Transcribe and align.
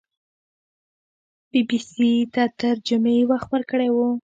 بي 1.51 1.59
بي 1.69 1.77
سي 1.91 2.09
ته 2.33 2.43
تر 2.59 2.75
جمعې 2.87 3.17
وخت 3.31 3.49
ورکړی 3.51 3.89
وو 3.91 4.07